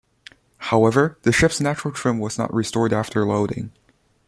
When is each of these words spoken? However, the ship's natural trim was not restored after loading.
However, 0.57 1.19
the 1.21 1.31
ship's 1.31 1.61
natural 1.61 1.93
trim 1.93 2.17
was 2.17 2.35
not 2.39 2.51
restored 2.51 2.91
after 2.91 3.23
loading. 3.23 3.71